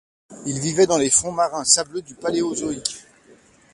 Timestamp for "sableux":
1.63-2.01